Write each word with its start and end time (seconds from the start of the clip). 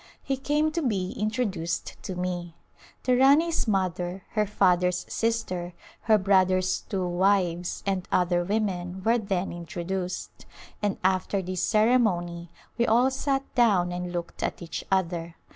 He 0.23 0.35
came 0.35 0.71
to 0.71 0.81
be 0.81 1.11
introduced 1.11 1.95
to 2.01 2.15
me. 2.15 2.55
The 3.03 3.15
Rani's 3.17 3.67
mother, 3.67 4.23
her 4.31 4.47
father's 4.47 5.05
sister, 5.07 5.73
her 6.09 6.17
brother's 6.17 6.81
two 6.89 7.07
wives 7.07 7.83
and 7.85 8.07
other 8.11 8.43
women 8.43 9.03
were 9.03 9.19
then 9.19 9.51
introduced, 9.51 10.47
and 10.81 10.97
after 11.03 11.39
this 11.43 11.61
ceremony 11.61 12.49
we 12.79 12.87
all 12.87 13.11
sat 13.11 13.43
down 13.53 13.91
and 13.91 14.11
looked 14.11 14.41
at 14.41 14.63
each 14.63 14.83
other. 14.91 15.35